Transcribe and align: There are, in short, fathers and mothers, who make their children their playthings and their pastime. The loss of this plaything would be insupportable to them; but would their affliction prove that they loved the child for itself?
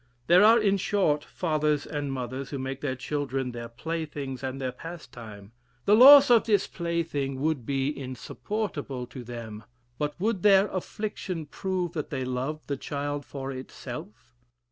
There 0.25 0.43
are, 0.43 0.57
in 0.59 0.77
short, 0.77 1.23
fathers 1.23 1.85
and 1.85 2.11
mothers, 2.11 2.49
who 2.49 2.57
make 2.57 2.81
their 2.81 2.95
children 2.95 3.51
their 3.51 3.69
playthings 3.69 4.41
and 4.41 4.59
their 4.59 4.71
pastime. 4.71 5.51
The 5.85 5.93
loss 5.93 6.31
of 6.31 6.45
this 6.45 6.65
plaything 6.65 7.39
would 7.39 7.67
be 7.67 7.95
insupportable 7.95 9.05
to 9.05 9.23
them; 9.23 9.63
but 9.99 10.19
would 10.19 10.41
their 10.41 10.69
affliction 10.69 11.45
prove 11.45 11.91
that 11.93 12.09
they 12.09 12.25
loved 12.25 12.67
the 12.67 12.77
child 12.77 13.27
for 13.27 13.51
itself? 13.51 14.33